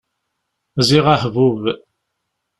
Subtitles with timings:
[0.87, 1.61] Ziɣ ahbub!